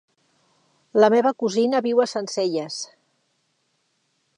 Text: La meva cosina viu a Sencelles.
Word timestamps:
La 1.03 1.09
meva 1.15 1.33
cosina 1.43 1.83
viu 1.89 2.01
a 2.05 2.09
Sencelles. 2.15 2.83